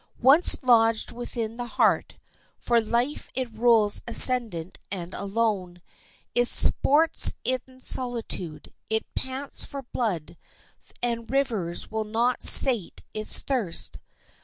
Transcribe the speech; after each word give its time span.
Once 0.23 0.63
lodged 0.63 1.11
within 1.11 1.57
the 1.57 1.67
heart, 1.77 2.17
for 2.57 2.81
life 2.81 3.29
it 3.35 3.53
rules 3.53 4.01
ascendant 4.07 4.79
and 4.89 5.13
alone. 5.13 5.79
It 6.33 6.47
sports 6.47 7.35
in 7.43 7.79
solitude. 7.81 8.73
It 8.89 9.05
pants 9.13 9.63
for 9.63 9.83
blood, 9.83 10.37
and 11.03 11.29
rivers 11.29 11.91
will 11.91 12.05
not 12.05 12.43
sate 12.43 13.03
its 13.13 13.41
thirst. 13.41 13.99